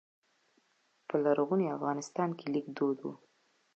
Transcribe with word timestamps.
په 1.07 1.15
لرغوني 1.23 1.67
افغانستان 1.77 2.29
کې 2.39 2.45
لیک 2.53 2.67
دود 2.77 2.97
و 3.03 3.11